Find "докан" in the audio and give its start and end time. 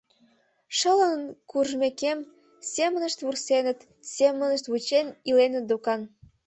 5.69-6.01